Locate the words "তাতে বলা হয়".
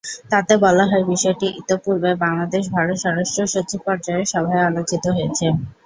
0.31-1.05